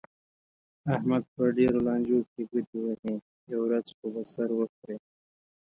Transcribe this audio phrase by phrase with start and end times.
[0.93, 3.13] احمد په ډېرو لانجو کې ګوتې وهي،
[3.51, 4.95] یوه ورځ خو به سر وخوري.